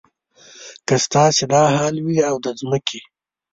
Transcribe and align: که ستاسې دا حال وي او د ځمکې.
که 0.87 0.95
ستاسې 1.05 1.43
دا 1.53 1.63
حال 1.75 1.95
وي 2.05 2.17
او 2.29 2.35
د 2.45 2.47
ځمکې. 2.59 3.01